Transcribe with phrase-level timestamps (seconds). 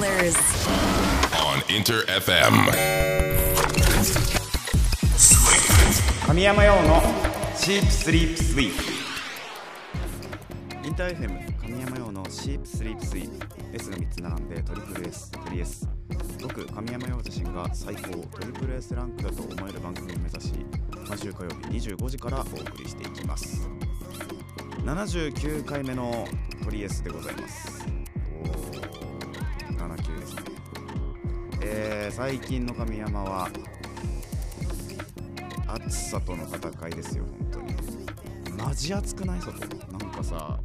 [0.00, 0.36] Killers.
[1.36, 2.54] on Inter FM.
[6.26, 7.02] 神山用の
[7.54, 8.72] シープスリープスイー
[10.82, 15.86] プインター FM 神山用のシープスリープスイープ S が3つ並んでトリプル S トリ S
[16.40, 18.02] 僕神山用自身が最高
[18.38, 20.54] トリプル S ランクだと思える番組を目指し
[21.10, 23.68] 毎週火曜日25時からお送りしていきます。
[24.84, 26.26] 79回目の
[26.64, 27.99] トリ S でございます
[32.10, 33.48] 最近の神山は
[35.66, 37.74] 暑さとの戦いですよ本当に。
[38.58, 39.40] マジ暑くない？
[39.40, 39.52] 外。
[39.92, 40.58] なんかさ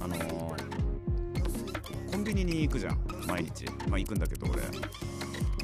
[0.00, 3.66] あのー、コンビニに行くじゃん毎日。
[3.88, 4.62] まあ行くんだけど俺。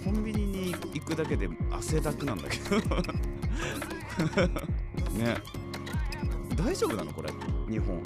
[0.04, 2.76] コンビニに行くだけで汗だくなんだけど。
[5.18, 5.36] ね。
[6.54, 7.12] 大丈夫なの？
[7.12, 7.30] これ。
[7.68, 8.02] 日本。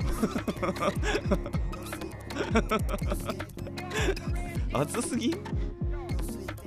[4.73, 5.35] 暑すぎ？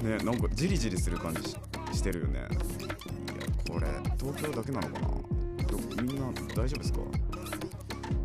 [0.03, 1.55] ねなんかジリジリする感じ
[1.95, 2.39] してるよね。
[2.39, 2.47] いや
[3.69, 3.87] これ
[4.19, 6.03] 東京だけなのかな？
[6.03, 6.99] みんな大丈夫ですか？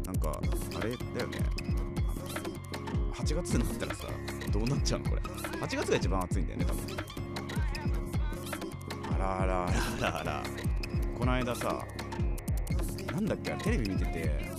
[0.06, 0.40] なんか
[0.76, 1.38] あれだよね。
[3.14, 4.06] 8月になったらさ
[4.50, 6.82] どうなっちゃうのこれ？8月が一番暑いんだよね多分。
[9.14, 10.42] あらあらあらあらあら。
[11.18, 11.84] この間さ
[13.12, 14.52] なんだっけテレビ見てて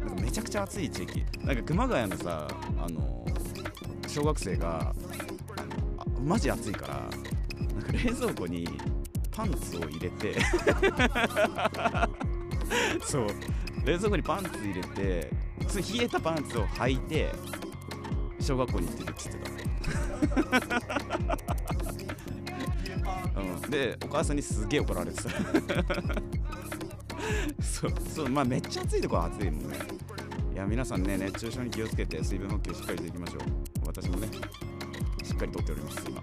[0.00, 1.24] なんかめちゃくちゃ暑い地域。
[1.44, 3.26] なんか熊谷のさあの
[4.06, 4.94] 小学生が
[6.28, 7.10] マジ暑いからなん
[7.82, 8.68] か冷蔵庫に
[9.30, 10.34] パンツを入れて
[13.00, 13.28] そう
[13.86, 15.32] 冷蔵庫にパンツ入れて
[15.66, 17.32] つ冷えたパンツを履いて
[18.40, 19.38] 小学校に行ってるっつって
[23.34, 25.30] た、 うん、でお母さんにすげえ怒られてた。
[27.62, 29.78] そうそうまあめっちゃ暑いとこは暑いもんね。
[30.54, 33.40] いや皆さんね熱中症に気をつけて水分補給しっかりしていきましょう。
[33.86, 34.28] 私もね
[35.28, 36.22] しっかりとっております今。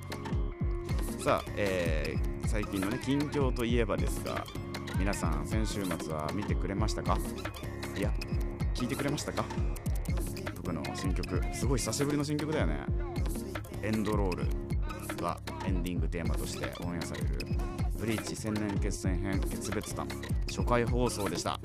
[1.24, 4.44] さあ、えー、最近のね近況といえばですが
[4.98, 7.18] 皆さん先週末は見てくれましたか？
[7.96, 8.12] いや
[8.74, 9.46] 聞いてくれましたか？
[10.56, 11.40] 僕の新曲。
[11.54, 12.80] すごい久しぶりの新曲だよね。
[13.84, 14.48] エンドロール
[15.22, 17.28] がエンディングテーマとしてオンエアされる
[18.00, 20.08] ブリーチ千年決戦編決別譚
[20.48, 21.60] 初回放送でした。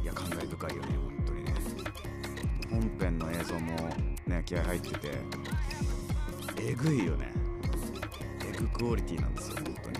[0.00, 1.54] いや感慨深いよね本当にね。
[2.70, 3.76] 本編の映像も
[4.26, 5.10] ね気合入ってて。
[6.58, 7.32] えぐいよね。
[8.48, 9.96] えぐクオリティなんですよ本当に。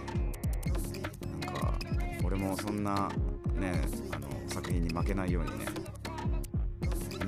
[1.40, 1.78] なんか
[2.24, 3.10] 俺もそんな
[3.54, 3.82] ね
[4.12, 5.66] あの作品に負けないようにね。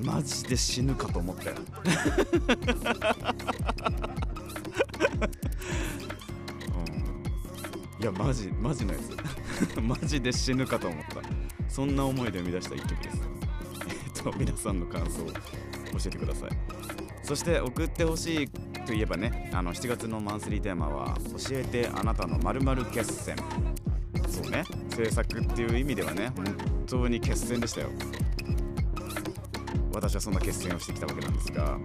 [0.05, 1.57] マジで死ぬかと思ったよ。
[7.99, 8.03] うん。
[8.03, 9.81] いやマジマジのやつ。
[9.81, 11.23] マジで死ぬかと思った。
[11.69, 13.23] そんな思いで生み出した一曲です。
[13.89, 15.35] えっと皆さんの感想を教
[16.07, 16.74] えてください。
[17.25, 18.49] そして送ってほしい
[18.87, 21.17] といえばねあの7月のマンスリーテーマは
[21.49, 23.37] 「教えてあなたの〇〇決戦」
[24.29, 26.45] そうね制作っていう意味ではね本
[26.87, 27.89] 当に決戦でしたよ。
[29.95, 31.79] 私はそんな決戦をしてきたわけなんですが、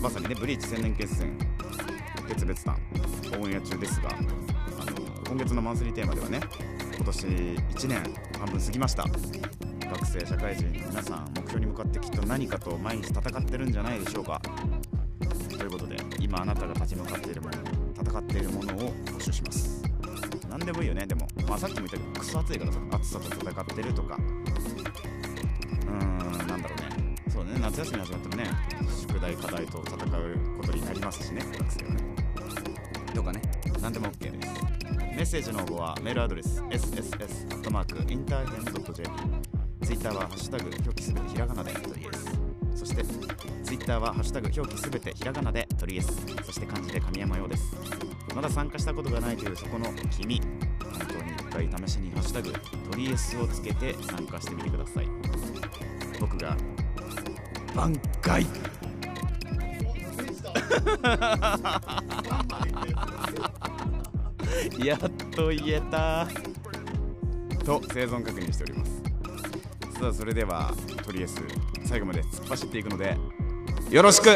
[0.00, 1.38] まさにねブリーチ千年決戦
[2.28, 2.74] 決別譚
[3.38, 4.08] オンエア中ですが、
[5.28, 6.40] 今月のマンスリーテーマではね
[6.96, 8.02] 今年1年
[8.38, 9.04] 半分過ぎました。
[9.90, 14.40] 学生社会人の皆さん目標に向かってきっと何かと毎日戦ってるんじゃないでしょうか。
[15.58, 17.56] ということで今あなたが立ち向かっているもの
[18.00, 19.82] 戦っているものを募集します。
[20.48, 21.06] 何でもいいよね。
[21.06, 24.16] でも、まあ、さっきも言ったけどクソ暑いからさ暑さと戦ってるとか。
[24.16, 25.98] うーん
[26.46, 27.16] なんだろうね。
[27.28, 28.44] そうね夏休み始まってもね
[29.00, 29.98] 宿題課題と戦う
[30.56, 32.14] ことになりますしね学生はね。
[33.12, 33.42] とかね。
[33.82, 34.50] 何でも OK です。
[35.20, 39.39] メッセージの応募はメールアドレス sss.interfm.jp
[39.90, 42.40] ツイッターはハッシュタグ表記すべてひらがなでトリエス
[42.76, 47.74] そしてツイッターはハッシュタグ表記すべてひらがなでトリエスそして漢字で神山用です。
[48.32, 50.40] まだ参加したことがないというそこの君
[50.80, 51.42] 本当に一
[51.74, 55.08] 回試しにハッシュタグトリエスをつけて参加してみてください。
[56.20, 56.56] 僕が
[57.74, 58.46] 挽回。
[64.86, 64.98] やっ
[65.34, 66.28] と言えた。
[67.64, 68.99] と生存確認しております。
[70.00, 70.72] さあそれでは
[71.04, 71.36] とりあえず
[71.84, 73.16] 最後まで突っ走っていくので
[73.90, 74.28] よろしく。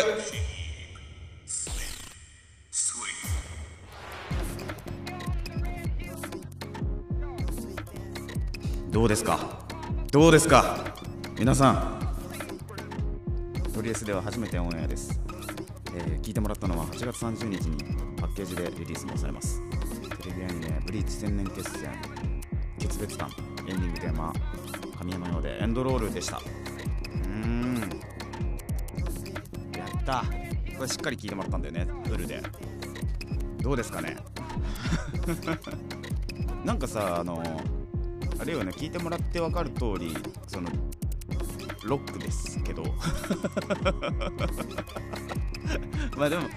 [8.90, 9.38] どうですか？
[10.12, 10.94] どうですか？
[11.38, 12.00] 皆さん。
[13.72, 15.20] とりあえずでは初めてオンエアです、
[15.96, 17.76] えー聞いてもらったのは8月30日に
[18.16, 19.61] パッケージでリリースもされます。
[20.22, 21.90] テレビアニメ「ブリーチ千年決戦
[22.78, 23.28] 決別譚」
[23.66, 24.32] エンディングテーマ
[25.04, 26.38] 神山用でエンドロールでした。
[26.38, 27.76] うーん。
[30.00, 30.24] った。
[30.76, 31.86] これしっかり聞いてもらったんだよね。
[32.08, 32.40] フルで。
[33.60, 34.16] どうですかね。
[36.64, 37.42] なんかさあの
[38.40, 38.70] あれよね。
[38.72, 40.16] 聞いてもらって分かる通り
[40.46, 40.70] その
[41.84, 42.82] ロックですけど。
[46.16, 46.48] まあでも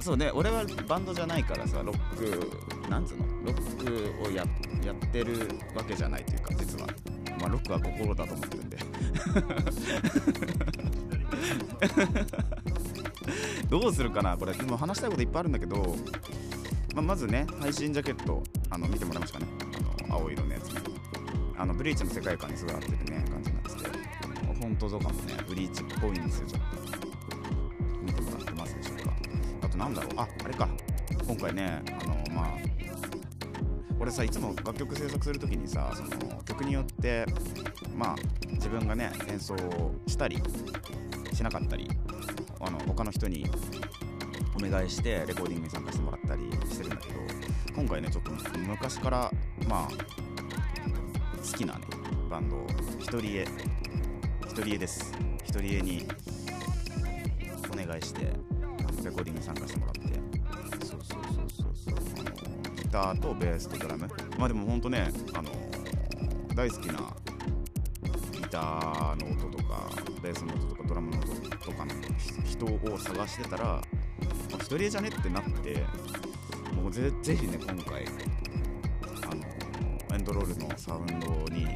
[0.00, 0.30] そうね。
[0.34, 3.24] 俺はバンドじゃないからさロックなんつうの？
[3.46, 4.44] ロックをや
[4.84, 6.86] やってるわけじゃないというか実は。
[7.46, 8.78] まあロックは心だと思ってるんで。
[13.70, 14.52] どうするかなこれ。
[14.54, 15.96] 今話したいこといっぱいあるんだけど、
[16.94, 19.52] まあ、まずね配信ジャケットあの見てもらいましたかね。
[20.08, 20.72] あの青色のやつ。
[20.72, 20.80] ね
[21.58, 23.90] あのブリーチの世界観にすごい合ってるね感じになってて
[24.54, 26.76] フォントとかもねブリーチっぽいんですよちょっと。
[28.02, 29.12] 見てもらってますでしょうか。
[29.62, 30.12] あとなんだろう。
[30.16, 30.68] ああれか。
[31.26, 32.15] 今回ねあのまあ
[34.06, 37.26] 俺さいつも楽曲制作するときにさその曲によって
[37.92, 38.16] まあ
[38.52, 39.56] 自分がね演奏
[40.06, 40.40] したり
[41.32, 41.90] しなかったり
[42.60, 43.50] あの他の人に
[44.54, 47.20] お願いしてレコーディングに参加してもらったりしてるんだけど
[47.74, 49.32] 今回ねちょっと昔から
[49.68, 49.88] まあ
[51.38, 51.80] 好きなね
[52.30, 52.66] バンドを
[53.00, 53.42] 一人絵
[54.46, 55.12] 一人絵です。
[55.42, 56.06] 一人絵に
[57.72, 58.30] お願いしてレ
[59.10, 60.86] コーディングに参加してもらって。
[60.86, 61.95] そうそうそうそうそう。
[62.96, 64.08] ターとベースとドラム。
[64.38, 65.50] まあでもほんとねあの
[66.54, 67.14] 大好きな
[68.32, 69.90] ギターの音とか
[70.22, 71.92] ベースの音とかドラムの音とかの
[72.42, 73.82] 人を探してたら、
[74.54, 75.84] 一人じゃねってなって
[76.74, 81.66] もうぜぜひね今回あのエンドロールのサウンドに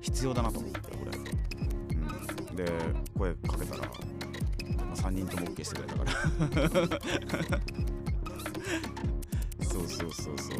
[0.00, 1.18] 必要だなと思ってこれ、
[2.48, 2.64] うん、で
[3.18, 7.91] 声かけたら、まあ、3人とも OK してくれたから。
[9.92, 10.58] そうそうそう。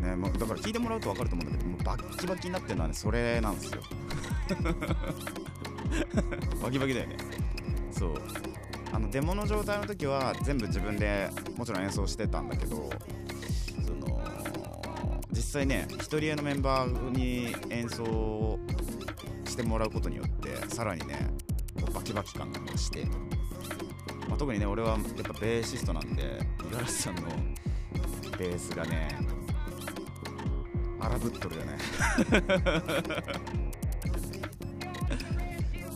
[0.00, 3.82] ねもうだから聞いてもらうと分かると思うんだけどもうバッキバキになってるのはねそれなんですよ。
[6.62, 7.16] バキバキだよね。
[7.90, 8.14] そう。
[8.92, 12.90] あのデモの状態の時は全部自分でもちろん演奏してたんだけど
[13.86, 14.20] その
[15.30, 18.58] 実際ね一人絵のメンバーに演奏
[19.44, 21.28] してもらうことによってさらにね
[21.92, 23.27] バキバキ感が増して、まあ、
[24.38, 27.22] 特にね俺はやっぱベーシストなんで五十嵐さんの
[28.38, 29.18] ベースがね
[31.00, 31.78] 荒ぶっとるよね。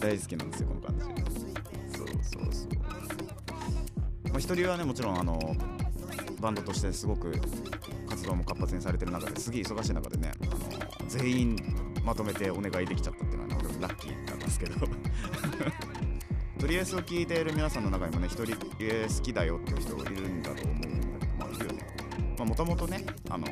[0.01, 1.05] 大好きなんですよこの感じ。
[1.97, 2.71] そうそうそう。
[4.31, 5.39] まあ一人はねもちろんあの
[6.41, 7.33] バンドとしてすごく
[8.09, 11.57] 活動も活発にされてる中ですげえ忙しい中でねあの全員
[12.05, 14.89] まとめてお願いできちゃったっていうのはね俺もラッキーなんですけど。
[16.63, 20.87] とりあえずを聞いている皆さんの中にもね一人え好きだよっていう人がいるんだと思うんだ
[21.19, 21.87] けどまあいるよね。
[22.39, 23.47] まあもともとねあの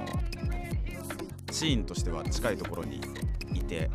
[1.50, 3.00] シーンとしては近いところに
[3.52, 3.90] いて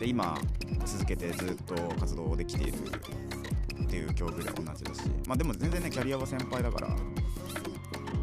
[0.00, 0.36] で今
[0.84, 2.78] 続けてずっと活動できている
[3.84, 6.96] っていう境遇では同じだしまあでも全然ねキャリアは先輩だから、ま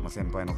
[0.07, 0.53] あ、先輩の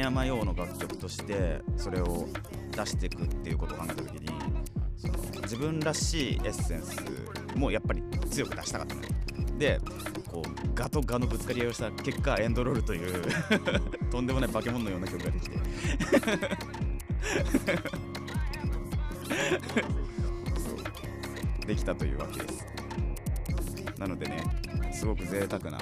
[0.00, 2.26] 山用の楽曲としてそれを
[2.72, 4.28] 出していくっていうことを考えた時に
[4.96, 6.96] その自分らしいエッセンス
[7.56, 9.08] もやっぱり強く出したかったのよ。
[9.58, 9.78] で
[10.30, 13.24] こうガとガのぶつかり合いをした結果エンドロールという
[14.10, 15.58] とんでもない化け物のような曲ができて。
[20.58, 20.72] そ
[21.62, 21.66] う。
[21.66, 22.64] できたというわけです。
[23.98, 24.42] なのでね
[24.92, 25.78] すごく贅沢な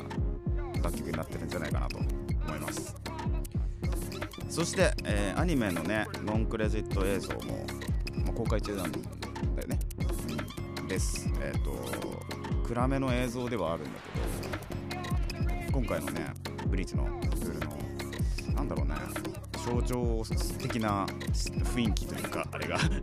[0.82, 1.98] 楽曲になってるんじゃないかなと。
[4.58, 7.64] そして、えーアニメのねノンクレジット映像も、
[8.24, 9.04] まあ公開中なんだよ
[9.68, 9.78] ね、
[10.80, 11.30] うん、です。
[11.40, 11.70] えっ、と
[12.66, 13.90] 暗めの映像ではあるんだ
[15.38, 16.34] けど今回のね
[16.66, 17.78] ブリーチのルールの
[18.56, 18.96] なんだろうね
[19.64, 20.24] 象徴
[20.58, 22.78] 的な雰囲気というかあれが。
[22.78, 23.02] うん。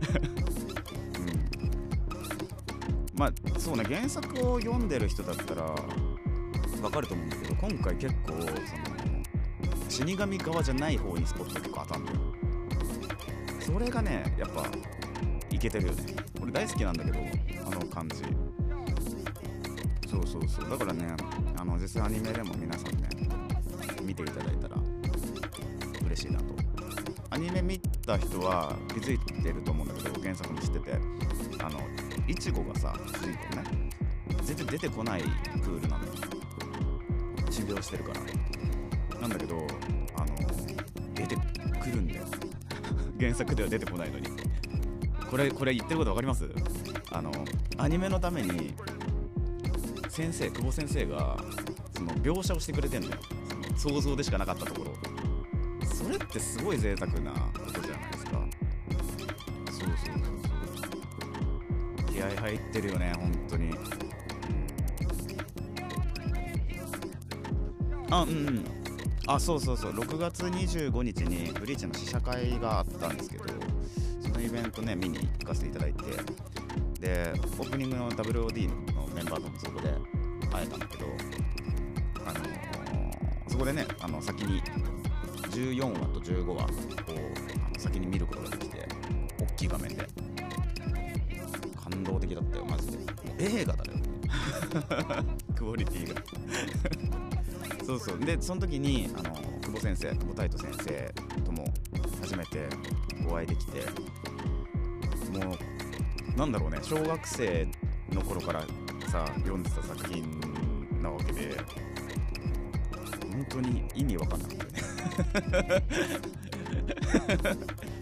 [3.14, 5.62] まあそうね原作を読んでる人だったら
[6.82, 8.85] わかると思うんだけど今回結構その
[9.96, 12.12] 死神側じゃない方にスポット結構当たんの
[13.58, 14.66] それがねやっぱ
[15.50, 16.14] いけてるよね。
[16.42, 17.18] 俺大好きなんだけど
[17.66, 18.16] あの感じ。
[20.06, 20.68] そうそうそう。
[20.68, 21.16] だからね
[21.58, 23.08] あの実際アニメでも皆さんね
[24.02, 24.76] 見ていただいたら
[26.04, 26.54] 嬉しいなと。
[27.30, 30.92] アニメ見た人は気づいてると思うんだけど原作も知ってて
[31.64, 31.80] あの
[32.28, 33.90] イチゴがさ主人公ね
[34.42, 36.12] 全然出てこないクールなのよ。
[37.50, 38.20] 修行してるから。
[38.20, 38.45] ね
[39.20, 39.66] なんだけど
[40.16, 40.36] あの
[41.14, 41.36] 出て
[41.80, 42.24] くるんだよ。
[43.18, 44.28] 原作では出てこないのに。
[45.30, 46.48] これこれ言ってること分かります？
[47.10, 47.32] あの
[47.78, 48.74] アニメのために
[50.08, 51.36] 先生久保先生が
[51.96, 53.16] その描写をしてくれてんのよ。
[53.76, 54.94] その想像でしかなかったところ。
[55.86, 58.30] それってすごい贅沢なことじゃないですか。
[59.70, 60.18] そうそうそう
[60.76, 60.90] そ
[62.10, 62.12] う。
[62.12, 63.74] 気合入ってるよね本当に。
[68.10, 68.64] あうんうん。
[69.28, 69.92] あそうそうそう。
[69.92, 73.44] 6月25日にブリーチの試写会があったんですけど
[74.20, 76.02] そのイベントね見に行かせていただいて
[77.00, 79.88] でオープニングの WOD のメンバーともそこで
[80.52, 81.06] 会えたんだけど
[82.24, 82.56] あのー
[83.48, 84.60] そこでねあの先に
[85.50, 86.68] 14話と15話を
[87.78, 88.86] 先に見ることができて
[89.40, 90.06] 大きい画面で
[91.82, 92.98] 感動的だったよマジで。
[93.38, 93.98] 映画だよ
[95.56, 96.20] クオリティが。
[97.86, 98.18] そうそう。
[98.18, 101.64] でその時にあの久保先生久保太斗先生とも
[102.20, 102.66] 初めて
[103.28, 103.80] お会いできて
[105.38, 105.54] も
[106.34, 107.68] うなんだろうね小学生
[108.12, 108.62] の頃から
[109.08, 110.24] さ読んでた作品
[111.00, 111.56] なわけで
[113.30, 114.56] 本当に意味わかんなかっ
[115.42, 115.84] たよね。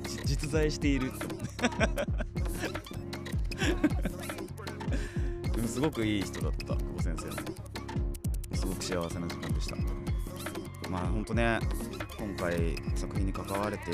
[0.08, 1.12] じ実在している。
[1.12, 1.54] って思って
[5.50, 7.32] でもすごくいい人だった久保先生も。
[7.32, 7.63] す
[8.74, 9.76] ごく幸せな時間でした。
[10.90, 11.58] まあ本当ね
[12.18, 13.84] 今回作品に関われて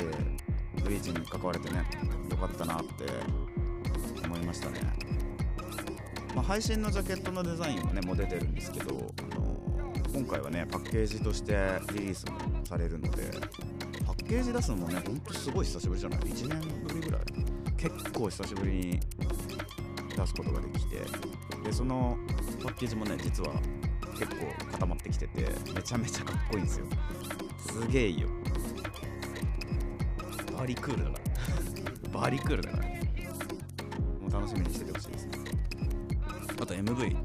[0.83, 1.83] ブリーチに関われてね
[2.29, 3.05] よかったなって
[4.25, 4.81] 思いましたね、
[6.35, 9.57] まあ、配信のジャケットのデザインはねもう出てるんですけど、あの
[10.13, 11.53] 今回はねパッケージとして
[11.93, 13.31] リリースもされるので
[14.05, 17.21] パッケージ出すのもねほんとすごい久しぶりじゃない？1年ぶりぐらい。
[17.77, 18.99] 結構久しぶりに
[20.15, 20.97] 出すことができて
[21.63, 22.15] でその
[22.61, 23.53] パッケージもね実は
[24.21, 26.85] 結構固まってきててめちゃめちゃかっこいいんですよ。
[27.57, 28.27] すげえいいよ。
[30.53, 31.23] バーリクールだから
[32.11, 32.89] バーリクールだからも
[34.27, 35.31] う楽しみにしててほしいですね。
[36.61, 37.17] あと MV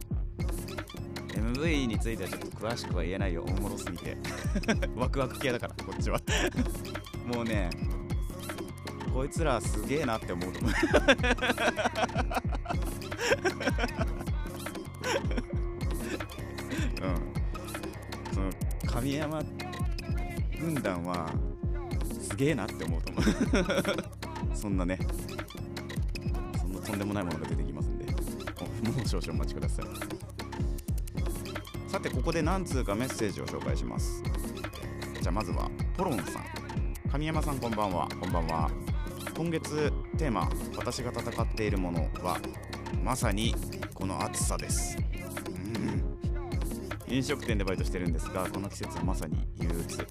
[1.35, 3.45] MV についてはちょっと詳しくは言えないよ。
[3.47, 4.17] おもろすぎて。
[4.97, 6.19] ワクワク系だからこっちは。
[7.31, 7.69] もうね
[9.13, 10.73] こいつらすげえなって思うと思う。
[22.37, 23.25] げえなって思うと思う。
[24.55, 24.99] そんなね。
[26.59, 28.05] そんなとんでもないものが出てきますんで。
[28.07, 28.13] も
[29.05, 29.87] う少々お待ちください。
[31.89, 34.23] さてここで何通かメッセージを紹介します。
[35.21, 36.45] じゃあまずはポロンさん。
[37.11, 38.09] 神山さんこんばんは。
[38.21, 38.71] こんばんは。
[39.37, 42.39] 今月テーマ「私が戦っているもの」は
[43.03, 43.55] まさに
[43.93, 44.97] この暑さです。
[47.09, 47.15] うん。
[47.15, 50.07] 飲食店でバイトしてるんですがこの季節はまさに憂鬱。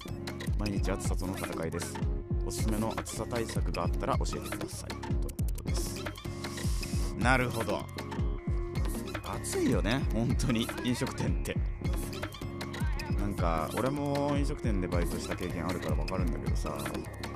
[0.58, 1.94] 毎日暑さとの戦いです。
[2.46, 4.90] おすすめの暑さ対策があったら教えてください。
[4.90, 6.04] とのことです。
[7.18, 7.84] なるほど。
[9.24, 10.68] 暑いよね本当に。
[10.84, 11.56] 飲食店って。
[13.18, 16.72] なんか俺も飲食店でバイトした経験あるから分かるんだけどさ。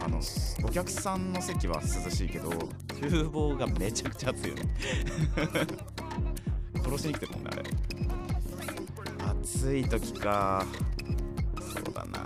[0.02, 0.20] あの
[0.64, 2.48] お客さんの席は涼しいけど
[3.00, 4.62] 厨房がめちゃくちゃ暑いよね。
[6.82, 7.62] 殺しに来てるもんねあれ。
[9.42, 10.64] 暑い時か。
[11.60, 12.24] そうだな。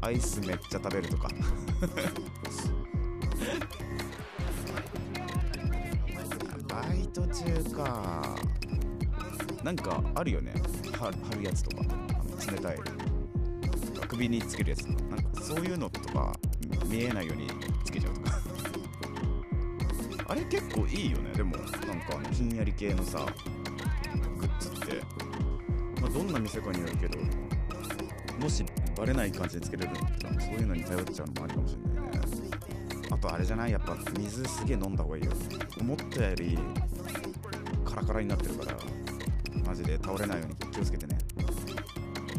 [0.00, 1.28] アイスめっちゃ食べるとか。
[1.82, 1.88] バ
[6.94, 8.36] イト中か。
[9.64, 10.54] なんかあるよね。
[10.96, 11.82] 貼るやつとか。
[11.90, 12.76] あの冷たい。
[14.08, 16.32] 首につけるやつなんかそういうのとか
[16.86, 17.48] 見えないように
[17.84, 18.38] つけちゃうとか。
[20.28, 21.32] あれ結構いいよね。
[21.32, 23.26] でもなんかひんやり系のさ
[24.38, 25.02] グッズって、
[26.00, 27.18] まあ、どんな店かによるけど
[28.38, 28.64] もし
[29.02, 32.20] バレない感じでつけれるんだったらそういうのに頼っちゃうのもありかもしれないね。
[33.10, 35.32] あとあれじゃないやっぱ水すげえ飲んだ方がいいよ
[35.80, 36.56] 思ったより
[37.84, 38.78] カラカラになってるから
[39.66, 41.18] マジで倒れないように気をつけてね。
[41.36, 41.52] メッ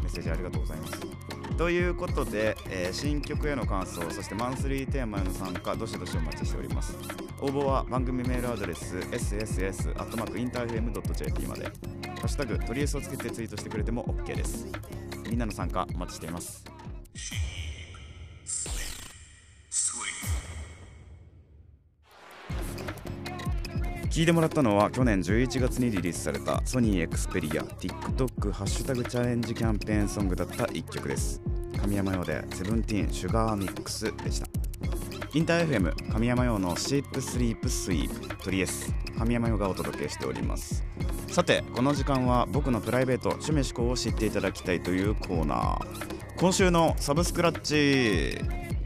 [0.09, 1.01] セージありがとうございます。
[1.57, 6.95] ということで、えー新曲への感想そしてマンスリーテーマへの参加どしどしお待ちしております。
[7.41, 11.65] 応募は番組メールアドレス sss.interfm.jp まで。
[11.65, 11.71] ハ
[12.27, 14.65] ッシュタグトリエスをつけてツイートしてくれても OK です。
[15.33, 16.63] みんなの参加お待ちしています。
[24.11, 31.41] 聞いてもらったのは去年11月にリリースされたソニーエクスペリア TikTok ハッシュタグチャレンジキャンペーンソングだった1曲です。
[31.81, 34.47] 神山用でセブンティーンシュガーミックスでした。
[35.33, 40.83] インター FM 神山用のシープスリープスイープトリエス神山用がお届けしております。
[41.33, 45.87] さてこの時間は僕のプライベート趣味思考を知っていただきたいというコーナー
[46.37, 48.37] 今週のサブスクラッチ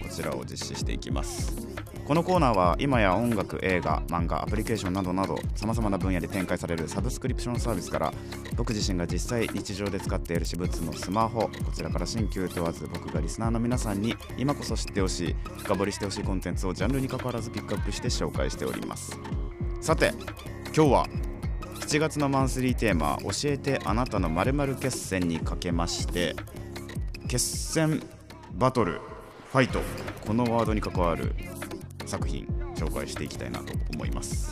[0.01, 1.67] こちらを実施していきます
[2.05, 8.13] このコーナーは今や音楽映画漫画アプリケーションなどなどさまざまな分野で展開されるサブスクリプションサービスから
[8.55, 19.19] 僕自身が実際日常で使っている私物のスマホこちらから新旧問わず僕がリスナーの皆さんに今こそ知ってほしい深掘りしてほしいコンテンツをジャンルに関わらずピックアップして紹介しております
[19.81, 20.13] さて
[20.73, 21.26] 今日は
[21.79, 26.35] 7月のマンスリーテーマ「教えてあなたの〇〇決戦」にかけまして
[27.27, 28.03] 決戦
[28.53, 28.99] バトル
[29.51, 29.81] ファイト
[30.25, 31.33] このワードに関わる
[32.05, 34.51] 作品紹介していきたいなと思います。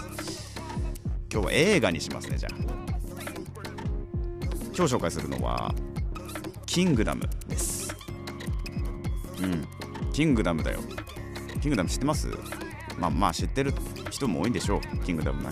[1.31, 2.55] 今日は映画にしますねじゃあ。
[4.77, 5.73] 今日紹介するのは
[6.65, 7.93] キングダムです。
[9.41, 9.67] うん。
[10.13, 10.79] キングダムだよ。
[11.61, 12.29] キングダム知ってます？
[12.97, 13.73] まあまあ知ってる
[14.09, 14.81] 人も多いんでしょう。
[15.03, 15.49] キングダムね。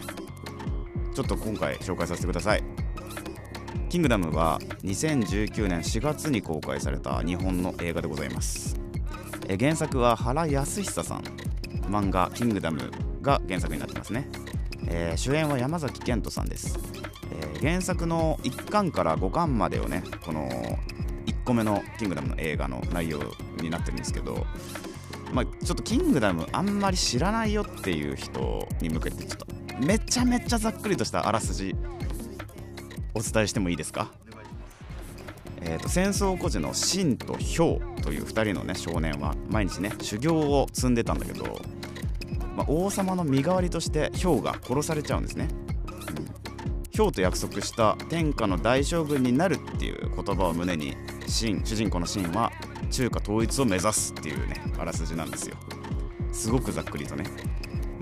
[1.14, 2.64] ちょっと今回紹介させてください。
[3.90, 8.76] キングダムは2019年4月に公開された日本の映画でございます。
[9.60, 11.24] 原作は原康久さん。
[11.90, 12.92] 漫画「キングダム」
[13.22, 14.28] が原作になってますね、
[14.88, 16.80] えー、主演は山崎賢人さんです、
[17.32, 20.50] えー、原作の1巻から5巻までをねこの
[21.26, 23.20] 1個目の「キングダム」の映画の内容
[23.62, 24.46] になってるんですけど
[25.32, 29.48] まあ、ちょっとキングダムあんまり知らないよっていう人に向けてちょっと
[29.80, 31.76] めちゃめちゃざっくりとしたあらすじ
[33.14, 34.12] お伝えしてもいいですか？
[35.66, 41.62] えーと、戦争孤児のシンとヒョウという2人の、ね、少年は毎日ね修行を積んでたんだけど、
[42.56, 45.48] まあ、王様の身代わりとしてヒョウが殺されちゃうんですね、
[45.88, 46.26] うん、
[46.92, 52.52] ヒョウと約束した天下の大将軍になるっていう言葉を胸にシン主人公のシンは
[52.92, 55.56] 中華統一を目指すっていうねあらすじなんですよ。
[56.34, 57.24] すごくざっくりとね。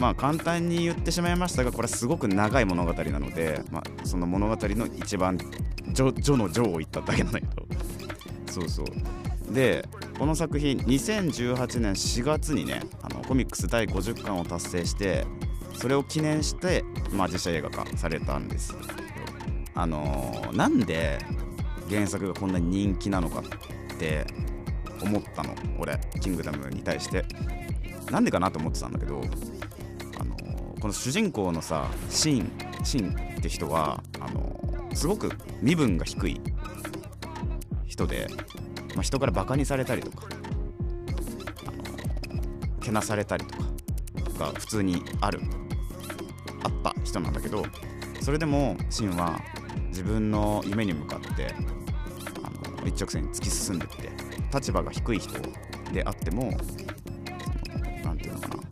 [0.01, 5.37] まあ簡単に言ってしまいましたがこれすごく長い物語なので、まあ、その物語の一番
[5.93, 7.67] 序序の序を言っただけなんだけど。
[8.51, 9.53] そうそう。
[9.53, 15.27] でこの作品2018年4月にねあのコミックス第50巻を達成して
[15.75, 18.75] それを記念して、まあ、実写映画化されたんです
[19.75, 21.19] あのー、なんで
[21.89, 24.25] 原作がこんなに人気なのかって
[25.01, 25.53] 思ったの。
[25.77, 27.25] 俺キングダムに対して。
[28.11, 29.21] なんでかなと思ってたんだけど、
[30.21, 30.35] あの、
[30.79, 32.51] この主人公のさシン
[32.83, 34.59] シンって人はあの、
[34.93, 35.31] すごく
[35.61, 36.39] 身分が低い
[37.87, 38.27] 人で、
[38.95, 40.27] まあ、人からバカにされたりとか、
[42.81, 43.63] けなされたりとか
[44.39, 45.39] が普通にある
[46.63, 47.63] あった人なんだけど
[48.21, 49.39] それでもシンは
[49.87, 51.53] 自分の夢に向かって
[52.43, 54.09] あの一直線に突き進んでって
[54.53, 55.33] 立場が低い人
[55.93, 56.51] であっても
[58.03, 58.70] 何て言うのかな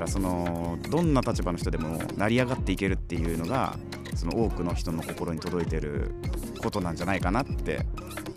[0.00, 3.76] からそのどんな立場の人でも成り上がっていけるっていうのが
[4.16, 6.14] その多くの人の心に届いてる
[6.62, 7.86] ことなんじゃないかなって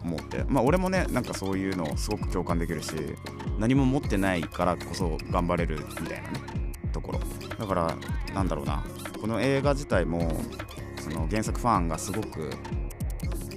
[0.03, 0.43] 思って。
[0.47, 2.93] まあ俺もねなんかそういうのすごく共感できるし
[3.59, 7.19] 何も持ってないからこそ頑張れるみたいなねところ。
[7.57, 7.95] だから
[8.33, 8.83] なんだろうな。
[9.21, 10.35] この映画自体も
[10.99, 12.51] その原作ファンがすごく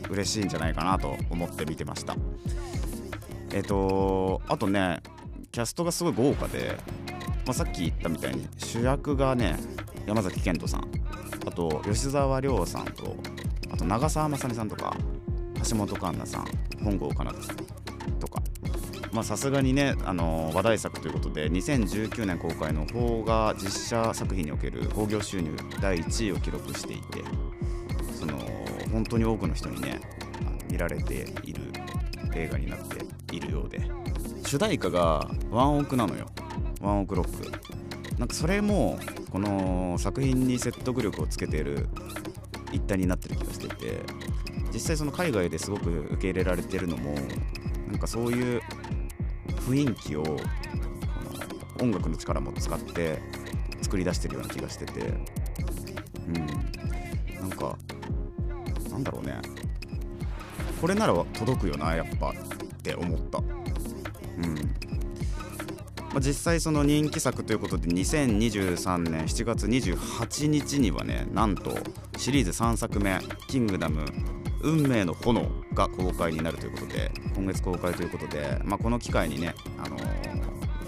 [0.09, 2.15] 嬉しいんじゃないかなと思って見てました。
[3.53, 5.01] えっ、とあとね
[5.51, 6.77] キャストがすごい豪華で、
[7.47, 8.47] まあ、さっき言たみたいに。
[8.57, 9.57] 主役がね
[10.07, 10.89] 山崎賢人さん。
[11.47, 13.17] あと吉沢亮さんと
[13.71, 14.97] あと長澤まさみさんとか
[15.69, 16.45] 橋本環奈さん
[16.83, 17.57] 本郷奏多さん
[18.19, 18.43] とか。
[19.13, 27.25] まあさすがにね、あの、話題作ということで2019年公開の邦画実写作品における興行収入第1位を記録していて
[28.13, 28.37] その
[28.93, 30.01] 本当に多くの人にね
[30.71, 31.73] 見られている
[32.35, 33.81] 映画になっているようで。
[34.45, 36.27] 主題歌がワンオクなのよ。
[36.81, 37.56] ワンオクロック。
[38.19, 38.99] なんかそれも
[39.31, 41.89] この作品に説得力をつけている
[42.73, 44.01] 一体になってる気がしてて
[44.73, 47.15] 実際その海外ですごく受け入れられてるのも
[47.89, 48.63] なんかそういう
[49.69, 50.31] 雰囲気をこ
[51.79, 53.21] の音楽の力も使って
[53.83, 55.01] 作り出してるような気がしてて
[56.29, 56.47] うん。
[57.41, 57.77] なんか
[58.91, 59.41] なんだろうね。
[60.81, 62.33] これなら届くよなやっぱっ
[62.83, 63.39] て思った。
[63.39, 64.66] うん。
[66.17, 71.77] まあ、実際その人気作ということで2023年7月28日にはねなんと
[72.17, 74.03] シリーズ3作目「キングダム
[74.63, 79.97] 運命の炎」が公開になるということで今月公開ということで、まあ、この機会にねあの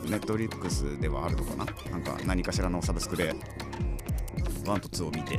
[0.09, 1.67] ネットリックスではあるのかな？
[1.91, 3.35] なんか何かしらのサブスクで
[4.65, 5.39] 1と2を見て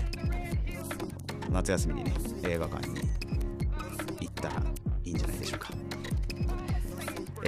[1.50, 2.99] 夏休みにね映画館に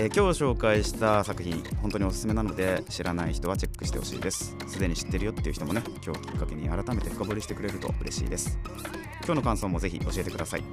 [0.02, 4.56] えー、今日紹介した作品本当におすすめなので知らない人はチェックしてほしいです。
[4.66, 8.58] すでに知ってるよっていう人もね今日きっかけに改めて深掘りしてくれると嬉しいです。
[9.24, 10.64] 今日の感想もぜひ教えてください。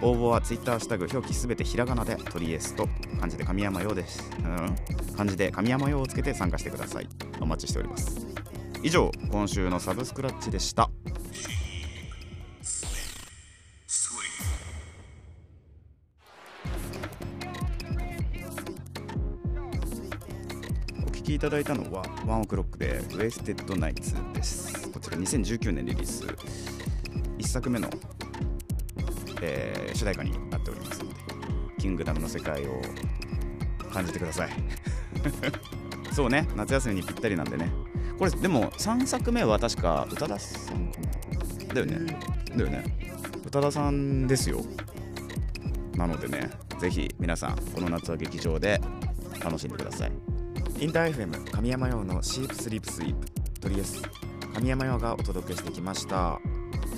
[0.00, 2.88] 応募は Twitter ハッシュタグ表記すべてひらがなでトリエスと
[3.18, 7.08] 漢字で神山用です、うん、漢字で神山用をつけて参加してください。
[7.38, 8.26] お待ちしております。
[8.82, 10.88] 以上今週のサブスクラッチでした。
[21.40, 24.90] いただいたのはワンオクロックでウェステッドナイツです。
[24.90, 26.26] こちら2019年リリース。
[27.38, 27.88] 1作目の、
[29.40, 31.14] えー主題歌になっておりますので
[31.78, 32.82] キングダムの世界を
[33.90, 34.50] 感じてください。
[36.12, 37.72] そうね夏休みにぴったりなんでね。
[38.18, 40.98] これでも3作目は確か宇多田さんか
[41.68, 41.74] な？
[41.74, 42.18] だよね。
[42.54, 42.84] だよね。
[43.46, 44.60] 宇多田さんですよ。
[45.96, 48.78] なのでねぜひ皆さんこの夏は劇場で
[49.42, 50.29] 楽しんでください。
[50.80, 53.60] インター FM 神山用のシープスリープスイープ。
[53.60, 54.00] トリエス
[54.54, 56.40] 神山用がお届けしてきました。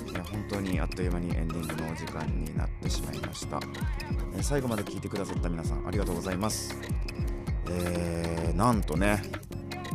[0.09, 3.59] いや本当にあっという間にエンディングのお時間になってしまいました、
[4.37, 6.77] え最後まで聞いてくださった皆さんありがとうございます。
[7.71, 9.21] えー、なんとね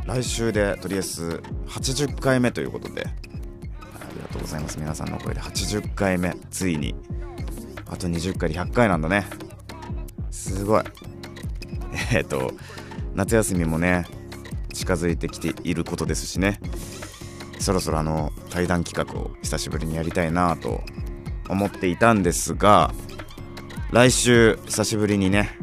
[0.04, 3.10] 来週でとりあえず80回目ということであ
[4.14, 4.78] りがとうございます。
[4.78, 6.94] 皆さんの声で80回目ついに。
[7.86, 9.24] あと20回で100回なんだね。
[10.30, 10.84] すごい。
[12.12, 12.52] えっ、と
[13.18, 14.06] 夏休みもね
[14.72, 16.60] 近づいてきていることですしね。
[17.58, 20.82] そろそろあの対談企画を久しぶりにやりたいなと
[21.48, 22.92] 思っていたんですが
[23.90, 25.58] 来週久しぶりにね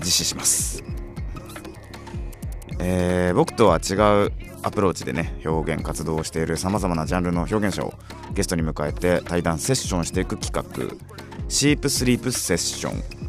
[0.00, 0.84] 実施します。
[2.78, 3.94] えー僕とは違
[4.26, 7.94] うアプローチでね表現活動をしているさまざまなジャンルの表現者を
[8.34, 10.94] ゲストに迎えて対談セッションしていく企画。
[11.48, 13.21] シープスリープセッション。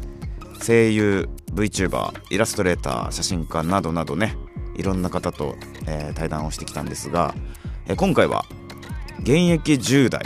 [0.64, 4.34] 声優 VTuber イラストレーター写真家などなどね
[4.76, 7.34] いろんな方と、えー対談をしてきたんですが、
[7.86, 8.46] えー今回は
[9.20, 10.22] 現役10代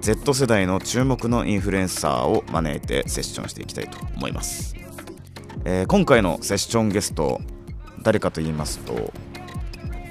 [0.00, 4.76] Z 世代の注目のインフルエンサーを招いてセッションしていきたいと思います、
[5.64, 7.40] えー今回のセッションゲスト
[8.02, 9.12] 誰かと言いますと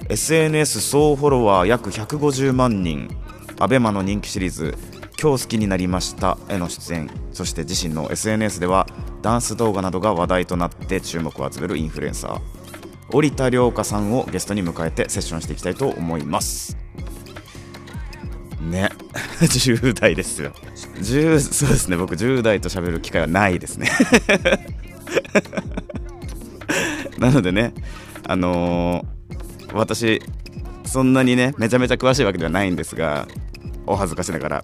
[0.10, 3.08] SNS 総フォロワー約150万人
[3.56, 4.76] ABEMA の人気シリーズ
[5.22, 8.86] 「今日好きになりました」への出演そして自身の SNS では
[9.26, 12.42] ダンス動画などが話題となって注目を集めるインフルエンサー
[13.12, 16.78] 織田涼香さんをゲストに迎えてセッションしていきたいと思います。
[18.62, 18.92] ね。
[19.42, 20.52] 10代ですよ。
[20.98, 21.98] 10そうですね。
[21.98, 23.90] 僕10代と喋る機会はないですね。
[27.18, 27.74] なのでね
[28.28, 29.06] あのー
[29.74, 30.22] 私
[30.86, 33.28] そんなにねめちゃめちゃ詳しいわけではないんですが
[33.88, 34.64] お恥ずかしながら。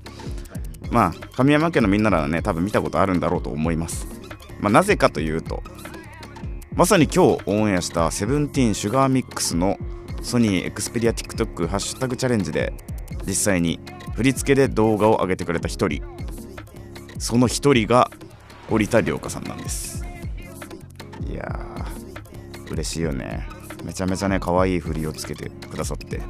[0.91, 4.20] まあ神山家のみんなならね多分見たことあるんだろうと思います、
[4.61, 5.63] まあ、なぜかというと
[6.73, 9.77] まさに今日オンエアしたセブンティーンシュガーミックスの
[10.21, 12.73] ソニーエクスペリア TikTok ハッシュタグチャレンジで
[13.25, 13.79] 実際に
[14.15, 16.03] 振り付けで動画を上げてくれた一人。
[17.17, 18.09] その一人が
[18.69, 20.05] 織田涼香さんなんです。
[21.27, 23.47] いやー嬉しいよね。
[23.83, 26.21] めちゃめちゃね可愛い振りをつけてくださって。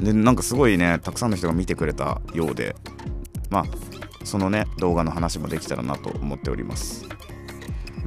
[0.00, 2.76] でなんかすごいねたくさんの人が見てくれたようで。
[3.50, 3.64] まあ
[4.24, 7.06] そのね動画の話もできたらなと思っております。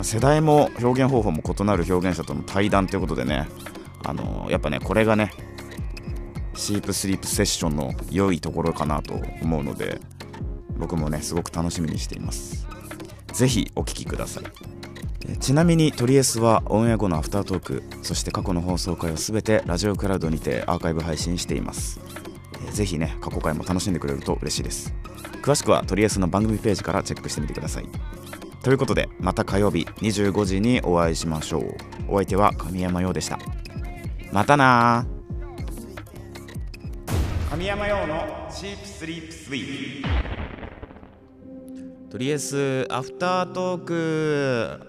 [0.01, 3.47] 世代も表現方法も異なる表現者との対談ということでね
[4.03, 5.31] あのやっぱねこれがね
[6.53, 9.99] シープスリープセッションの良いところかなと思うので
[10.77, 12.67] 僕もねすごく楽しみにしています。
[13.33, 14.43] ぜひお聴きください。
[15.39, 21.99] ちなみにトリエスはオンエア後のアフタートークそして過去の放送回を全てラジオクラウドにてアーカイブ配信しています、
[22.53, 24.93] えーぜひね過去回も楽しんでくれると嬉しいです。
[25.45, 27.85] 詳しくはトリエスの番組ページからチェックしてみてください。
[28.63, 31.75] ということでまた火曜日25時にお会いしましょう。
[32.09, 33.37] お相手は神山陽でした。
[34.31, 35.05] またな
[37.51, 40.01] 神山陽のチープスリープスイー
[42.07, 44.79] プとりあえずアフタートーク。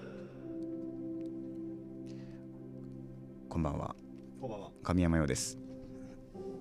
[3.47, 3.95] こんばんは。
[4.41, 4.71] こんばんは。
[4.81, 5.59] 神山陽です。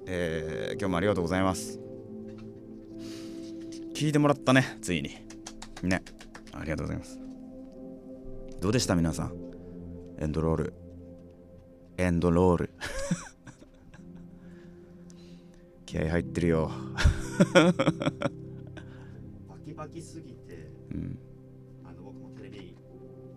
[0.04, 1.85] えー今日もありがとうございます
[3.96, 5.08] 聞いてもらったねついに。
[5.82, 6.02] ね。
[6.52, 7.18] ありがとうございます。
[8.60, 9.32] どうでした皆さん？
[10.20, 10.74] エンドロール。
[11.96, 12.70] エンドロール。
[15.86, 16.70] 気合入ってるよ。
[19.48, 21.18] バキバキすぎて、うん。
[21.82, 22.76] あの僕もテレビ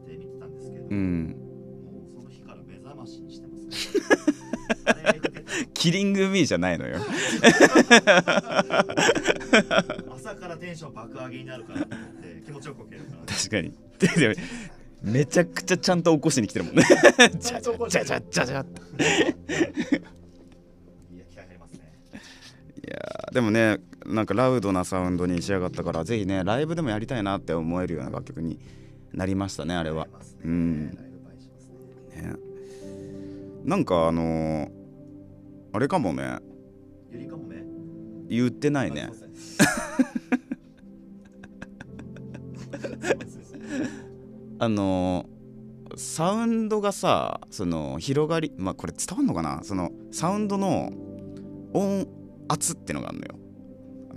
[0.06, 1.38] で見てたんですけど、うん。
[1.86, 3.72] もうその日から目覚ましにしてます、 ね。
[5.74, 6.98] キリングミーじゃないのよ
[10.60, 13.36] テンション爆上げになるからと思って気持ちよく起きるから。
[13.36, 13.74] 確かに。
[15.02, 16.84] めちゃくちゃちゃんと起こしに来てるもんね。
[17.39, 18.82] じゃじゃじゃじゃじゃじゃって
[22.86, 28.60] いやでもねなんかラウドなサウンドに仕上がったからぜひねライブでもやりたいなって思えるような楽曲に
[29.13, 30.08] なりましたねあれは。
[30.43, 30.98] うん。
[33.63, 34.69] なんかあのー
[35.72, 36.39] あれかもね。
[38.28, 39.10] 言ってないね
[44.59, 45.25] あの
[45.95, 49.62] サウンドがさその広がりまあこれ伝わんのかな？
[49.63, 50.91] そのサウンドの
[51.73, 52.07] 音
[52.47, 53.35] 圧ってのがあるのよ。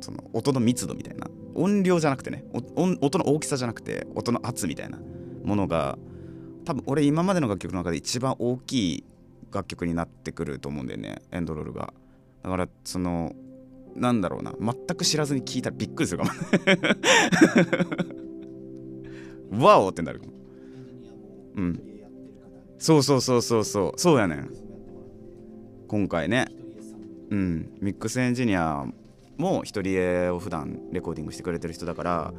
[0.01, 1.29] その音の密度みたいな。
[1.55, 2.45] 音量じゃなくてね。
[2.53, 4.99] 音音の大きさじゃなくて音の圧みたいな
[5.45, 5.99] ものが
[6.64, 9.05] 多分俺今までの楽曲の中で一番大きい
[9.53, 11.23] 楽曲になってくると思うんだよね。
[11.31, 11.92] エンドロールが。
[12.42, 13.33] だからその
[13.95, 14.55] なんだろうな。
[14.61, 16.31] 全く知らずに聞いたらびっくりするかも。
[19.53, 20.23] ワオってなる。
[21.57, 21.83] うん。
[22.79, 24.01] そうそうそうそうそう。
[24.01, 24.51] そうやねん。
[25.88, 26.47] 今回ね。
[27.31, 27.71] うん。
[27.81, 28.87] ミックスエンジニア
[29.38, 32.35] も一人絵を普段レコーディングしてくれてる人だから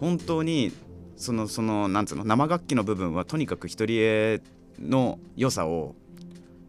[0.00, 0.72] 本当に
[1.16, 4.40] そのそのなんつうの生楽器の部分はとにかく一人絵
[4.78, 5.94] の良さを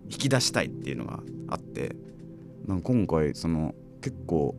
[0.10, 1.96] 引き出したいっていうのがあって
[2.66, 4.56] なん今回その結構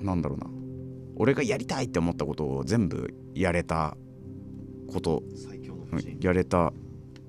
[0.00, 0.46] なんだろうな。
[1.20, 3.96] 俺がやりたいって思ったことを全部やれた
[4.92, 5.22] こと
[6.20, 6.72] やれた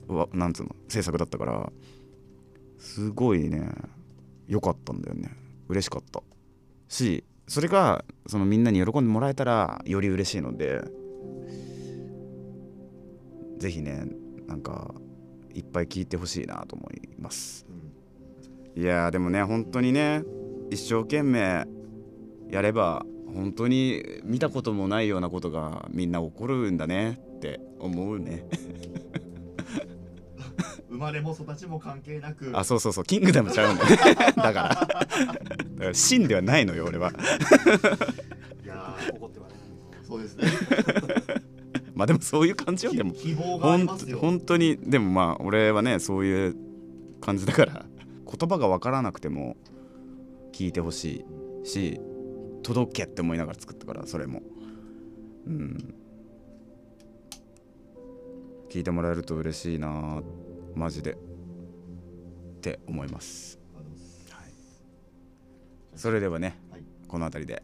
[0.08, 1.72] わなんつうの制作だったから
[2.78, 3.70] すごいね
[4.48, 5.30] 良かったんだよね。
[5.68, 6.24] 嬉しかった。
[6.88, 10.82] しそれがそのみんなに喜んでもらえたらより嬉しいので
[13.60, 14.06] ぜひね
[14.48, 14.94] なんか
[15.54, 17.66] いっぱい聞いてほしいなと思います。
[18.76, 18.82] うん。
[18.82, 20.24] いやーでもね本当にね
[20.72, 21.68] 一生懸命
[22.50, 28.44] やれば本当に見たこともないようなことがみんな起こるんだねって思うね。
[30.90, 32.52] 生まれも育ちも関係なく。
[32.54, 33.04] あそうそうそう。
[33.06, 33.96] キングダムちゃうんだよね。
[34.36, 34.52] だから。
[34.54, 34.88] だか
[35.80, 37.12] ら真ではないのよ俺は。
[37.12, 39.54] いやー怒ってはね
[40.04, 40.44] そうですね。
[41.96, 43.14] まあでもそういう感じよでも。
[43.14, 44.18] 希望がありますよ。
[44.20, 46.56] 本当にでもまあ俺はねそういう
[47.22, 47.86] 感じだから
[48.26, 49.56] 言葉が分からなくても
[50.52, 51.24] 聞いてほし
[51.64, 52.02] いし
[52.64, 54.42] 届けって思いながら作ったからそれも。
[55.48, 55.96] うん
[58.70, 60.22] 聞いてもらえると嬉しいな
[60.76, 61.18] マジで。
[62.60, 63.58] って思います。
[63.74, 63.84] あの
[65.96, 66.84] それではね、はい。
[67.08, 67.64] この辺りで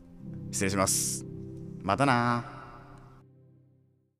[0.51, 1.25] 失礼します。
[1.83, 2.54] またな